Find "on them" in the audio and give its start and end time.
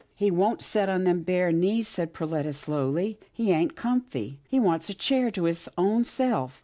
0.89-1.21